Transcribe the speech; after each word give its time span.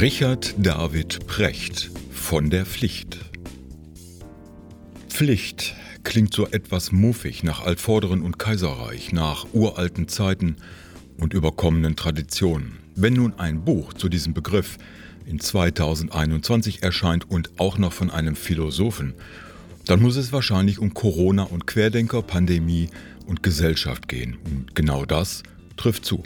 Richard 0.00 0.54
David 0.58 1.26
Precht 1.26 1.90
von 2.12 2.50
der 2.50 2.66
Pflicht. 2.66 3.18
Pflicht 5.08 5.74
klingt 6.04 6.34
so 6.34 6.46
etwas 6.48 6.92
muffig 6.92 7.42
nach 7.42 7.64
Altvorderen 7.64 8.20
und 8.20 8.38
Kaiserreich, 8.38 9.12
nach 9.12 9.46
uralten 9.54 10.06
Zeiten 10.06 10.56
und 11.16 11.32
überkommenen 11.32 11.96
Traditionen. 11.96 12.76
Wenn 12.94 13.14
nun 13.14 13.38
ein 13.38 13.64
Buch 13.64 13.94
zu 13.94 14.10
diesem 14.10 14.34
Begriff 14.34 14.76
in 15.24 15.40
2021 15.40 16.82
erscheint 16.82 17.30
und 17.30 17.58
auch 17.58 17.78
noch 17.78 17.94
von 17.94 18.10
einem 18.10 18.36
Philosophen, 18.36 19.14
dann 19.86 20.02
muss 20.02 20.16
es 20.16 20.30
wahrscheinlich 20.30 20.78
um 20.78 20.92
Corona 20.92 21.44
und 21.44 21.66
Querdenker, 21.66 22.20
Pandemie 22.20 22.90
und 23.26 23.42
Gesellschaft 23.42 24.08
gehen. 24.08 24.36
Und 24.44 24.74
genau 24.74 25.06
das 25.06 25.42
trifft 25.78 26.04
zu. 26.04 26.22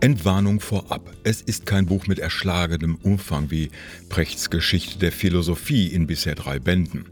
Entwarnung 0.00 0.60
vorab. 0.60 1.12
Es 1.24 1.42
ist 1.42 1.66
kein 1.66 1.86
Buch 1.86 2.06
mit 2.06 2.18
erschlagendem 2.18 2.96
Umfang 3.02 3.50
wie 3.50 3.70
Prechts 4.08 4.50
Geschichte 4.50 4.98
der 4.98 5.12
Philosophie 5.12 5.88
in 5.88 6.06
bisher 6.06 6.34
drei 6.34 6.58
Bänden. 6.58 7.06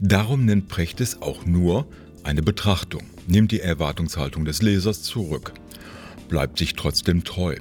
Darum 0.00 0.44
nennt 0.44 0.68
Precht 0.68 1.00
es 1.00 1.22
auch 1.22 1.46
nur 1.46 1.86
eine 2.22 2.42
Betrachtung, 2.42 3.04
nimmt 3.26 3.52
die 3.52 3.60
Erwartungshaltung 3.60 4.44
des 4.44 4.62
Lesers 4.62 5.02
zurück, 5.02 5.54
bleibt 6.28 6.58
sich 6.58 6.74
trotzdem 6.74 7.24
treu. 7.24 7.56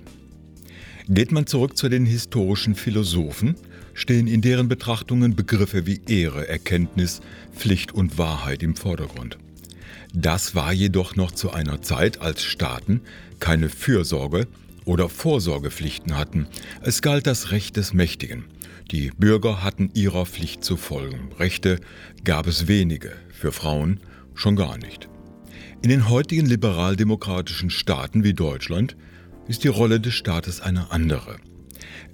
Geht 1.09 1.31
man 1.31 1.47
zurück 1.47 1.77
zu 1.77 1.87
den 1.87 2.05
historischen 2.05 2.75
Philosophen, 2.75 3.55
stehen 3.93 4.27
in 4.27 4.41
deren 4.41 4.67
Betrachtungen 4.67 5.35
Begriffe 5.35 5.85
wie 5.85 6.01
Ehre, 6.07 6.47
Erkenntnis, 6.47 7.21
Pflicht 7.55 7.93
und 7.93 8.17
Wahrheit 8.17 8.61
im 8.61 8.75
Vordergrund. 8.75 9.37
Das 10.13 10.55
war 10.55 10.73
jedoch 10.73 11.15
noch 11.15 11.31
zu 11.31 11.51
einer 11.51 11.81
Zeit, 11.81 12.21
als 12.21 12.43
Staaten 12.43 13.01
keine 13.39 13.69
Fürsorge 13.69 14.47
oder 14.85 15.09
Vorsorgepflichten 15.09 16.17
hatten. 16.17 16.47
Es 16.81 17.01
galt 17.01 17.27
das 17.27 17.51
Recht 17.51 17.77
des 17.77 17.93
Mächtigen. 17.93 18.45
Die 18.91 19.11
Bürger 19.17 19.63
hatten 19.63 19.91
ihrer 19.93 20.25
Pflicht 20.25 20.63
zu 20.63 20.77
folgen. 20.77 21.29
Rechte 21.37 21.79
gab 22.23 22.47
es 22.47 22.67
wenige, 22.67 23.13
für 23.31 23.51
Frauen 23.51 23.99
schon 24.33 24.55
gar 24.55 24.77
nicht. 24.77 25.09
In 25.81 25.89
den 25.89 26.09
heutigen 26.09 26.45
liberaldemokratischen 26.45 27.69
Staaten 27.69 28.23
wie 28.23 28.33
Deutschland 28.33 28.95
ist 29.47 29.63
die 29.63 29.69
Rolle 29.69 29.99
des 29.99 30.13
Staates 30.13 30.61
eine 30.61 30.91
andere. 30.91 31.37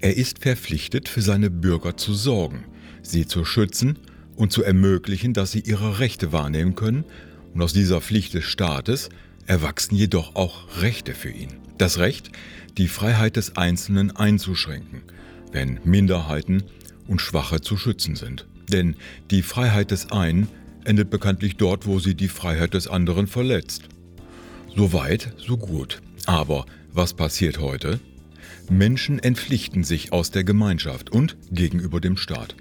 Er 0.02 0.18
ist 0.18 0.40
verpflichtet, 0.40 1.08
für 1.08 1.22
seine 1.22 1.50
Bürger 1.50 1.96
zu 1.96 2.14
sorgen, 2.14 2.66
sie 3.04 3.26
zu 3.26 3.46
schützen 3.46 4.00
und 4.36 4.52
zu 4.52 4.64
ermöglichen, 4.64 5.34
dass 5.34 5.52
sie 5.52 5.62
ihre 5.62 6.00
Rechte 6.00 6.32
wahrnehmen 6.32 6.76
können, 6.76 7.06
und 7.54 7.62
aus 7.62 7.74
dieser 7.74 8.02
Pflicht 8.02 8.34
des 8.34 8.46
Staates 8.46 9.10
erwachsen 9.46 9.96
jedoch 9.96 10.36
auch 10.36 10.82
Rechte 10.82 11.14
für 11.14 11.30
ihn. 11.30 11.50
Das 11.78 12.00
Recht, 12.00 12.32
die 12.78 12.88
Freiheit 12.88 13.36
des 13.36 13.58
Einzelnen 13.58 14.16
einzuschränken, 14.16 15.02
wenn 15.52 15.80
Minderheiten 15.84 16.64
und 17.08 17.22
Schwache 17.22 17.62
zu 17.62 17.78
schützen 17.78 18.16
sind. 18.16 18.48
Denn 18.72 18.96
die 19.30 19.42
Freiheit 19.42 19.92
des 19.92 20.12
einen 20.12 20.48
endet 20.86 21.10
bekanntlich 21.10 21.58
dort, 21.58 21.86
wo 21.86 22.00
sie 22.00 22.16
die 22.16 22.28
Freiheit 22.28 22.74
des 22.74 22.88
anderen 22.88 23.28
verletzt. 23.28 23.84
So 24.76 24.94
weit, 24.94 25.34
so 25.38 25.58
gut. 25.58 26.02
Aber 26.26 26.66
was 26.92 27.14
passiert 27.14 27.60
heute? 27.60 28.00
Menschen 28.70 29.20
entpflichten 29.20 29.84
sich 29.84 30.14
aus 30.14 30.32
der 30.32 30.44
Gemeinschaft 30.44 31.12
und 31.12 31.38
gegenüber 31.52 32.00
dem 32.00 32.18
Staat. 32.18 32.56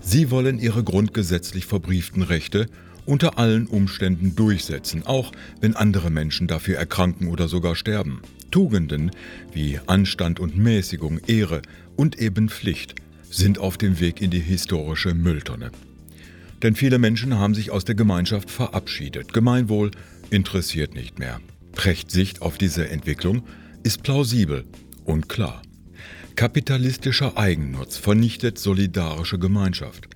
Sie 0.00 0.30
wollen 0.30 0.58
ihre 0.58 0.82
grundgesetzlich 0.82 1.66
verbrieften 1.66 2.22
Rechte 2.22 2.66
unter 3.06 3.38
allen 3.38 3.66
Umständen 3.66 4.34
durchsetzen, 4.34 5.04
auch 5.06 5.32
wenn 5.60 5.76
andere 5.76 6.10
Menschen 6.10 6.46
dafür 6.46 6.76
erkranken 6.76 7.28
oder 7.28 7.48
sogar 7.48 7.76
sterben. 7.76 8.22
Tugenden 8.50 9.10
wie 9.52 9.80
Anstand 9.86 10.40
und 10.40 10.56
Mäßigung, 10.56 11.18
Ehre 11.26 11.62
und 11.96 12.18
eben 12.18 12.48
Pflicht 12.48 12.94
sind 13.30 13.58
auf 13.58 13.76
dem 13.76 14.00
Weg 14.00 14.20
in 14.20 14.30
die 14.30 14.40
historische 14.40 15.12
Mülltonne. 15.12 15.70
Denn 16.62 16.76
viele 16.76 16.98
Menschen 16.98 17.34
haben 17.38 17.54
sich 17.54 17.70
aus 17.70 17.84
der 17.84 17.94
Gemeinschaft 17.94 18.50
verabschiedet. 18.50 19.32
Gemeinwohl 19.32 19.90
interessiert 20.30 20.94
nicht 20.94 21.18
mehr. 21.18 21.40
Prechts 21.72 22.14
Sicht 22.14 22.42
auf 22.42 22.56
diese 22.58 22.88
Entwicklung 22.88 23.42
ist 23.82 24.02
plausibel 24.02 24.64
und 25.04 25.28
klar. 25.28 25.62
Kapitalistischer 26.36 27.36
Eigennutz 27.36 27.96
vernichtet 27.96 28.58
solidarische 28.58 29.38
Gemeinschaft. 29.38 30.08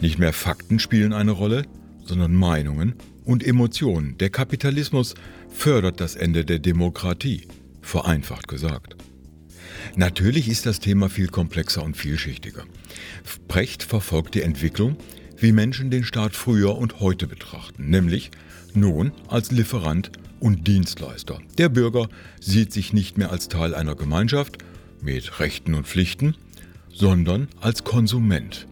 Nicht 0.00 0.18
mehr 0.18 0.32
Fakten 0.32 0.78
spielen 0.78 1.12
eine 1.12 1.32
Rolle, 1.32 1.64
sondern 2.04 2.34
Meinungen 2.34 2.94
und 3.24 3.46
Emotionen. 3.46 4.18
Der 4.18 4.30
Kapitalismus 4.30 5.14
fördert 5.48 6.00
das 6.00 6.16
Ende 6.16 6.44
der 6.44 6.58
Demokratie, 6.58 7.46
vereinfacht 7.82 8.48
gesagt. 8.48 8.96
Natürlich 9.96 10.48
ist 10.48 10.66
das 10.66 10.80
Thema 10.80 11.08
viel 11.08 11.28
komplexer 11.28 11.82
und 11.82 11.96
vielschichtiger. 11.96 12.64
Precht 13.48 13.82
verfolgt 13.82 14.34
die 14.34 14.42
Entwicklung, 14.42 14.96
wie 15.36 15.52
Menschen 15.52 15.90
den 15.90 16.04
Staat 16.04 16.36
früher 16.36 16.76
und 16.76 17.00
heute 17.00 17.26
betrachten, 17.26 17.88
nämlich 17.88 18.30
nun 18.74 19.12
als 19.28 19.50
Lieferant 19.50 20.10
und 20.38 20.66
Dienstleister. 20.66 21.40
Der 21.58 21.68
Bürger 21.68 22.08
sieht 22.40 22.72
sich 22.72 22.92
nicht 22.92 23.18
mehr 23.18 23.30
als 23.30 23.48
Teil 23.48 23.74
einer 23.74 23.94
Gemeinschaft 23.94 24.58
mit 25.00 25.40
Rechten 25.40 25.74
und 25.74 25.86
Pflichten, 25.86 26.34
sondern 26.92 27.48
als 27.60 27.84
Konsument. 27.84 28.66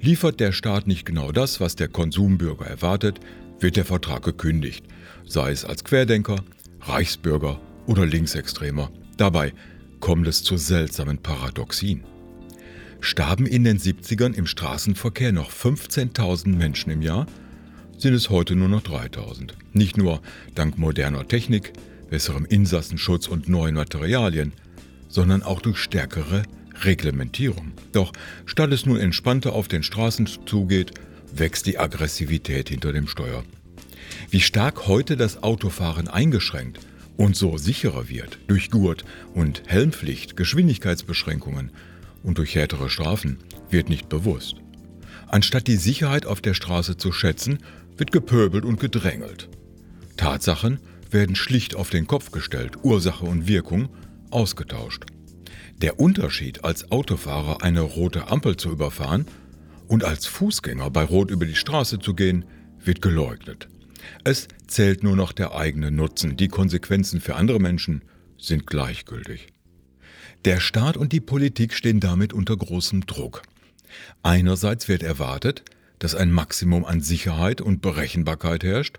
Liefert 0.00 0.38
der 0.38 0.52
Staat 0.52 0.86
nicht 0.86 1.04
genau 1.04 1.32
das, 1.32 1.60
was 1.60 1.74
der 1.74 1.88
Konsumbürger 1.88 2.66
erwartet, 2.66 3.18
wird 3.58 3.76
der 3.76 3.84
Vertrag 3.84 4.22
gekündigt, 4.22 4.84
sei 5.26 5.50
es 5.50 5.64
als 5.64 5.82
Querdenker, 5.82 6.44
Reichsbürger 6.80 7.60
oder 7.86 8.06
Linksextremer. 8.06 8.90
Dabei 9.16 9.52
kommt 9.98 10.28
es 10.28 10.44
zu 10.44 10.56
seltsamen 10.56 11.18
Paradoxien. 11.18 12.04
Starben 13.00 13.46
in 13.46 13.64
den 13.64 13.78
70ern 13.78 14.34
im 14.34 14.46
Straßenverkehr 14.46 15.32
noch 15.32 15.50
15.000 15.50 16.54
Menschen 16.54 16.90
im 16.90 17.02
Jahr, 17.02 17.26
sind 17.96 18.14
es 18.14 18.30
heute 18.30 18.54
nur 18.54 18.68
noch 18.68 18.82
3.000. 18.82 19.50
Nicht 19.72 19.96
nur 19.96 20.20
dank 20.54 20.78
moderner 20.78 21.26
Technik, 21.26 21.72
besserem 22.08 22.44
Insassenschutz 22.44 23.26
und 23.26 23.48
neuen 23.48 23.74
Materialien, 23.74 24.52
sondern 25.08 25.42
auch 25.42 25.60
durch 25.60 25.78
stärkere 25.78 26.44
Reglementierung. 26.84 27.72
Doch 27.92 28.12
statt 28.46 28.72
es 28.72 28.86
nun 28.86 28.98
entspannter 28.98 29.52
auf 29.52 29.68
den 29.68 29.82
Straßen 29.82 30.28
zugeht, 30.46 30.92
wächst 31.32 31.66
die 31.66 31.78
Aggressivität 31.78 32.68
hinter 32.68 32.92
dem 32.92 33.06
Steuer. 33.06 33.44
Wie 34.30 34.40
stark 34.40 34.86
heute 34.86 35.16
das 35.16 35.42
Autofahren 35.42 36.08
eingeschränkt 36.08 36.80
und 37.16 37.36
so 37.36 37.58
sicherer 37.58 38.08
wird 38.08 38.38
durch 38.46 38.70
Gurt- 38.70 39.04
und 39.34 39.62
Helmpflicht, 39.66 40.36
Geschwindigkeitsbeschränkungen 40.36 41.72
und 42.22 42.38
durch 42.38 42.54
härtere 42.54 42.90
Strafen, 42.90 43.38
wird 43.70 43.88
nicht 43.88 44.08
bewusst. 44.08 44.56
Anstatt 45.26 45.66
die 45.66 45.76
Sicherheit 45.76 46.26
auf 46.26 46.40
der 46.40 46.54
Straße 46.54 46.96
zu 46.96 47.12
schätzen, 47.12 47.58
wird 47.96 48.12
gepöbelt 48.12 48.64
und 48.64 48.80
gedrängelt. 48.80 49.48
Tatsachen 50.16 50.80
werden 51.10 51.36
schlicht 51.36 51.74
auf 51.74 51.90
den 51.90 52.06
Kopf 52.06 52.30
gestellt, 52.30 52.76
Ursache 52.82 53.26
und 53.26 53.46
Wirkung 53.46 53.88
ausgetauscht. 54.30 55.04
Der 55.78 56.00
Unterschied 56.00 56.64
als 56.64 56.90
Autofahrer 56.90 57.62
eine 57.62 57.80
rote 57.80 58.28
Ampel 58.28 58.56
zu 58.56 58.70
überfahren 58.70 59.26
und 59.86 60.04
als 60.04 60.26
Fußgänger 60.26 60.90
bei 60.90 61.04
Rot 61.04 61.30
über 61.30 61.46
die 61.46 61.54
Straße 61.54 61.98
zu 61.98 62.14
gehen, 62.14 62.44
wird 62.84 63.02
geleugnet. 63.02 63.68
Es 64.24 64.48
zählt 64.66 65.02
nur 65.02 65.16
noch 65.16 65.32
der 65.32 65.54
eigene 65.54 65.90
Nutzen, 65.90 66.36
die 66.36 66.48
Konsequenzen 66.48 67.20
für 67.20 67.36
andere 67.36 67.60
Menschen 67.60 68.02
sind 68.38 68.66
gleichgültig. 68.66 69.48
Der 70.44 70.60
Staat 70.60 70.96
und 70.96 71.12
die 71.12 71.20
Politik 71.20 71.74
stehen 71.74 72.00
damit 72.00 72.32
unter 72.32 72.56
großem 72.56 73.06
Druck. 73.06 73.42
Einerseits 74.22 74.88
wird 74.88 75.02
erwartet, 75.02 75.64
dass 75.98 76.14
ein 76.14 76.30
Maximum 76.30 76.84
an 76.84 77.00
Sicherheit 77.00 77.60
und 77.60 77.82
Berechenbarkeit 77.82 78.62
herrscht, 78.62 78.98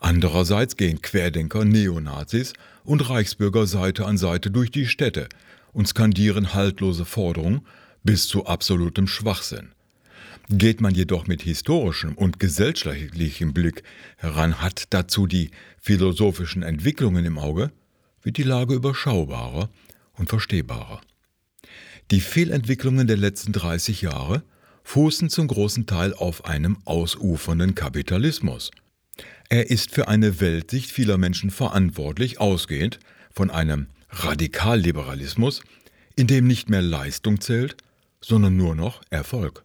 andererseits 0.00 0.76
gehen 0.76 1.00
Querdenker, 1.00 1.64
Neonazis 1.64 2.54
und 2.82 3.08
Reichsbürger 3.08 3.66
Seite 3.66 4.04
an 4.04 4.18
Seite 4.18 4.50
durch 4.50 4.70
die 4.70 4.86
Städte, 4.86 5.28
und 5.74 5.86
skandieren 5.86 6.54
haltlose 6.54 7.04
Forderungen 7.04 7.60
bis 8.02 8.28
zu 8.28 8.46
absolutem 8.46 9.06
Schwachsinn. 9.06 9.72
Geht 10.48 10.80
man 10.80 10.94
jedoch 10.94 11.26
mit 11.26 11.42
historischem 11.42 12.14
und 12.14 12.38
gesellschaftlichem 12.38 13.52
Blick 13.52 13.82
heran, 14.16 14.60
hat 14.60 14.84
dazu 14.90 15.26
die 15.26 15.50
philosophischen 15.80 16.62
Entwicklungen 16.62 17.24
im 17.24 17.38
Auge, 17.38 17.70
wird 18.22 18.36
die 18.36 18.42
Lage 18.42 18.74
überschaubarer 18.74 19.70
und 20.14 20.28
verstehbarer. 20.28 21.00
Die 22.10 22.20
Fehlentwicklungen 22.20 23.06
der 23.06 23.16
letzten 23.16 23.52
30 23.52 24.02
Jahre 24.02 24.42
fußen 24.82 25.30
zum 25.30 25.48
großen 25.48 25.86
Teil 25.86 26.12
auf 26.12 26.44
einem 26.44 26.76
ausufernden 26.84 27.74
Kapitalismus. 27.74 28.70
Er 29.48 29.70
ist 29.70 29.92
für 29.92 30.08
eine 30.08 30.40
Weltsicht 30.40 30.90
vieler 30.90 31.16
Menschen 31.16 31.50
verantwortlich, 31.50 32.38
ausgehend 32.38 32.98
von 33.30 33.50
einem 33.50 33.86
Radikalliberalismus, 34.16 35.62
in 36.16 36.26
dem 36.26 36.46
nicht 36.46 36.70
mehr 36.70 36.82
Leistung 36.82 37.40
zählt, 37.40 37.76
sondern 38.20 38.56
nur 38.56 38.74
noch 38.74 39.02
Erfolg, 39.10 39.64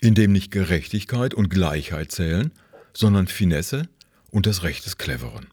in 0.00 0.14
dem 0.14 0.32
nicht 0.32 0.50
Gerechtigkeit 0.50 1.34
und 1.34 1.50
Gleichheit 1.50 2.12
zählen, 2.12 2.52
sondern 2.94 3.26
Finesse 3.26 3.88
und 4.30 4.46
das 4.46 4.62
Recht 4.62 4.86
des 4.86 4.98
Cleveren. 4.98 5.48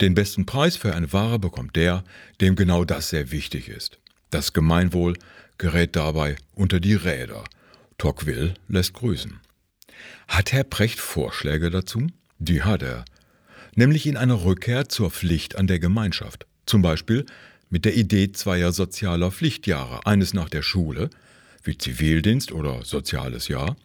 Den 0.00 0.14
besten 0.14 0.46
Preis 0.46 0.76
für 0.76 0.94
eine 0.94 1.12
Ware 1.12 1.38
bekommt 1.38 1.76
der, 1.76 2.04
dem 2.40 2.56
genau 2.56 2.84
das 2.84 3.10
sehr 3.10 3.30
wichtig 3.30 3.68
ist. 3.68 3.98
Das 4.30 4.52
Gemeinwohl 4.52 5.14
gerät 5.58 5.96
dabei 5.96 6.36
unter 6.54 6.80
die 6.80 6.94
Räder. 6.94 7.44
Tocqueville 7.98 8.54
lässt 8.68 8.94
grüßen. 8.94 9.40
Hat 10.28 10.52
Herr 10.52 10.64
Precht 10.64 10.98
Vorschläge 10.98 11.70
dazu? 11.70 12.06
Die 12.38 12.62
hat 12.62 12.82
er. 12.82 13.04
Nämlich 13.74 14.06
in 14.06 14.16
einer 14.16 14.44
Rückkehr 14.44 14.88
zur 14.88 15.10
Pflicht 15.10 15.56
an 15.56 15.66
der 15.66 15.78
Gemeinschaft. 15.78 16.46
Zum 16.66 16.82
Beispiel 16.82 17.26
mit 17.70 17.84
der 17.84 17.96
Idee 17.96 18.32
zweier 18.32 18.72
sozialer 18.72 19.30
Pflichtjahre, 19.30 20.06
eines 20.06 20.34
nach 20.34 20.48
der 20.48 20.62
Schule, 20.62 21.10
wie 21.64 21.78
Zivildienst 21.78 22.52
oder 22.52 22.84
soziales 22.84 23.48
Jahr, 23.48 23.76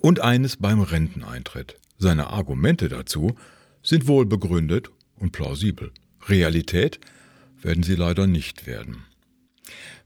und 0.00 0.20
eines 0.20 0.56
beim 0.56 0.80
Renteneintritt. 0.80 1.76
Seine 1.98 2.28
Argumente 2.28 2.88
dazu 2.88 3.36
sind 3.82 4.06
wohl 4.06 4.26
begründet 4.26 4.90
und 5.16 5.32
plausibel. 5.32 5.90
Realität 6.28 7.00
werden 7.60 7.82
sie 7.82 7.96
leider 7.96 8.26
nicht 8.26 8.66
werden. 8.66 9.04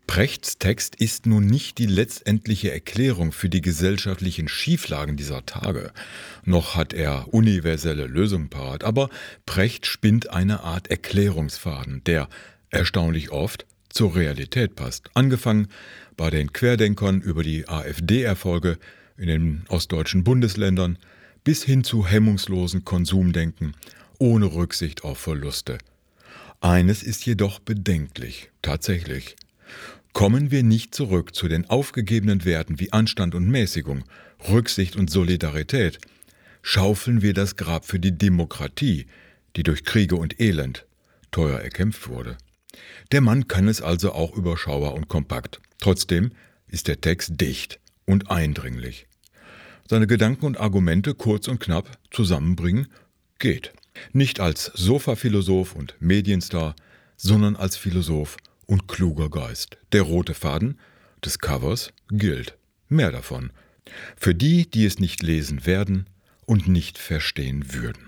Prechts 0.08 0.56
Text 0.58 0.96
ist 0.96 1.26
nun 1.26 1.46
nicht 1.46 1.76
die 1.76 1.86
letztendliche 1.86 2.72
Erklärung 2.72 3.30
für 3.30 3.50
die 3.50 3.60
gesellschaftlichen 3.60 4.48
Schieflagen 4.48 5.16
dieser 5.18 5.44
Tage, 5.44 5.92
noch 6.44 6.74
hat 6.74 6.94
er 6.94 7.32
universelle 7.32 8.06
Lösungen 8.06 8.48
parat, 8.48 8.84
aber 8.84 9.10
Precht 9.44 9.86
spinnt 9.86 10.30
eine 10.30 10.64
Art 10.64 10.88
Erklärungsfaden, 10.88 12.02
der 12.04 12.28
erstaunlich 12.70 13.30
oft 13.30 13.66
zur 13.90 14.16
Realität 14.16 14.76
passt. 14.76 15.10
Angefangen 15.12 15.68
bei 16.16 16.30
den 16.30 16.54
Querdenkern 16.54 17.20
über 17.20 17.42
die 17.42 17.68
AfD-Erfolge 17.68 18.78
in 19.18 19.26
den 19.26 19.64
ostdeutschen 19.68 20.24
Bundesländern 20.24 20.98
bis 21.44 21.62
hin 21.62 21.84
zu 21.84 22.06
hemmungslosen 22.06 22.84
Konsumdenken 22.84 23.74
ohne 24.18 24.46
Rücksicht 24.46 25.04
auf 25.04 25.18
Verluste. 25.18 25.76
Eines 26.60 27.02
ist 27.02 27.26
jedoch 27.26 27.60
bedenklich, 27.60 28.50
tatsächlich. 28.62 29.36
Kommen 30.12 30.50
wir 30.50 30.62
nicht 30.62 30.94
zurück 30.94 31.34
zu 31.34 31.48
den 31.48 31.68
aufgegebenen 31.70 32.44
Werten 32.44 32.80
wie 32.80 32.92
Anstand 32.92 33.34
und 33.34 33.48
Mäßigung, 33.48 34.04
Rücksicht 34.48 34.96
und 34.96 35.10
Solidarität, 35.10 35.98
schaufeln 36.62 37.22
wir 37.22 37.34
das 37.34 37.56
Grab 37.56 37.84
für 37.84 38.00
die 38.00 38.16
Demokratie, 38.16 39.06
die 39.56 39.62
durch 39.62 39.84
Kriege 39.84 40.16
und 40.16 40.40
Elend 40.40 40.86
teuer 41.30 41.60
erkämpft 41.60 42.08
wurde. 42.08 42.36
Der 43.12 43.20
Mann 43.20 43.48
kann 43.48 43.68
es 43.68 43.80
also 43.80 44.12
auch 44.12 44.34
überschaubar 44.34 44.94
und 44.94 45.08
kompakt. 45.08 45.60
Trotzdem 45.78 46.32
ist 46.68 46.88
der 46.88 47.00
Text 47.00 47.40
dicht 47.40 47.80
und 48.04 48.30
eindringlich. 48.30 49.06
Seine 49.88 50.06
Gedanken 50.06 50.44
und 50.44 50.60
Argumente 50.60 51.14
kurz 51.14 51.48
und 51.48 51.60
knapp 51.60 51.98
zusammenbringen 52.10 52.88
geht. 53.38 53.72
Nicht 54.12 54.40
als 54.40 54.66
Sofa-Philosoph 54.74 55.74
und 55.74 55.94
Medienstar, 56.00 56.76
sondern 57.16 57.56
als 57.56 57.76
Philosoph 57.76 58.36
und 58.68 58.86
kluger 58.86 59.30
Geist. 59.30 59.78
Der 59.90 60.02
rote 60.02 60.34
Faden 60.34 60.78
des 61.24 61.40
Covers 61.40 61.92
gilt. 62.10 62.56
Mehr 62.88 63.10
davon. 63.10 63.50
Für 64.16 64.34
die, 64.34 64.70
die 64.70 64.84
es 64.84 65.00
nicht 65.00 65.22
lesen 65.22 65.66
werden 65.66 66.08
und 66.46 66.68
nicht 66.68 66.98
verstehen 66.98 67.74
würden. 67.74 68.07